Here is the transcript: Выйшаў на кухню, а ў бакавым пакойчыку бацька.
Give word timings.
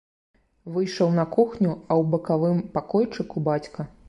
Выйшаў 0.77 1.11
на 1.19 1.25
кухню, 1.35 1.71
а 1.75 1.93
ў 2.01 2.09
бакавым 2.15 2.57
пакойчыку 2.79 3.47
бацька. 3.51 3.89